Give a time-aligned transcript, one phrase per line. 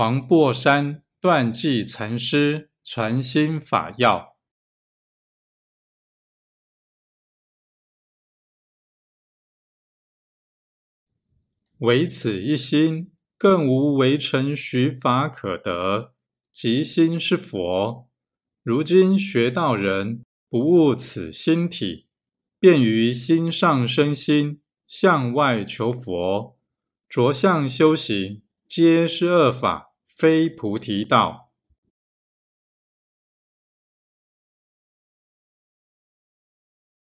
[0.00, 4.34] 黄檗山断际禅师传心法要：
[11.80, 16.14] 唯此一心，更无为尘许法可得。
[16.50, 18.08] 即心是佛。
[18.62, 22.08] 如今学道人不悟此心体，
[22.58, 26.58] 便于心上生心，向外求佛，
[27.06, 29.89] 着相修行，皆是恶法。
[30.20, 31.49] 非菩提道。